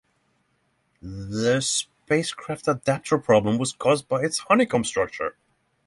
[1.03, 5.35] The spacecraft adapter problem was caused by its honeycomb structure.